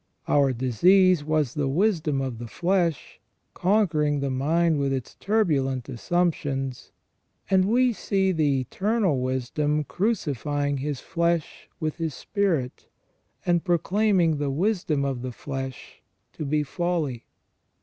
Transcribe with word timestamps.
Our 0.27 0.51
disease 0.51 1.23
was 1.23 1.53
the 1.53 1.67
wisdom 1.67 2.21
of 2.21 2.39
the 2.39 2.47
flesh, 2.47 3.19
conquering 3.53 4.19
the 4.19 4.31
mind 4.31 4.79
with 4.79 4.91
its 4.91 5.13
turbulent 5.19 5.87
assumptions, 5.89 6.91
and 7.51 7.65
we 7.65 7.93
see 7.93 8.31
the 8.31 8.61
Eternal 8.61 9.19
Wisdom 9.21 9.83
crucifying 9.83 10.77
His 10.77 11.01
flesh 11.01 11.69
with 11.79 11.97
His 11.97 12.15
spirit, 12.15 12.87
and 13.45 13.63
proclaiming 13.63 14.37
the 14.39 14.49
wisdom 14.49 15.05
of 15.05 15.21
the 15.21 15.31
flesh 15.31 16.01
to 16.33 16.45
be 16.45 16.63
folly. 16.63 17.27